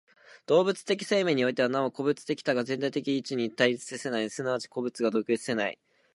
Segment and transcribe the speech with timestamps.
[0.47, 5.77] 動物的生命においては、なお個物的多が全体的一に対立せない、即ち個物が独立せない。